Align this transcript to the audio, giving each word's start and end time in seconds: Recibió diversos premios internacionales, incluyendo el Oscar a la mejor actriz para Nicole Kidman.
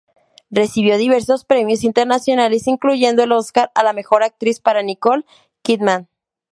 Recibió 0.49 0.97
diversos 0.97 1.45
premios 1.45 1.83
internacionales, 1.83 2.65
incluyendo 2.65 3.21
el 3.21 3.31
Oscar 3.33 3.71
a 3.75 3.83
la 3.83 3.93
mejor 3.93 4.23
actriz 4.23 4.59
para 4.59 4.81
Nicole 4.81 5.25
Kidman. 5.61 6.09